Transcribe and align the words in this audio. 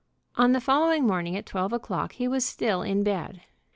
On 0.35 0.51
the 0.51 0.59
following 0.59 1.05
morning 1.05 1.35
at 1.37 1.45
twelve 1.45 1.71
o'clock 1.71 2.13
he 2.13 2.27
was 2.27 2.43
still 2.43 2.81
in 2.81 3.03
bed. 3.03 3.41